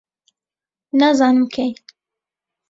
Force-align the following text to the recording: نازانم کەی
نازانم 0.99 1.43
کەی 1.53 1.71